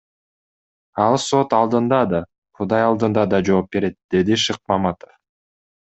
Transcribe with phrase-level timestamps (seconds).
[1.03, 2.23] Ал сот алдында да,
[2.61, 5.19] Кудай алдында да жооп берет,— деди Шыкмаматов.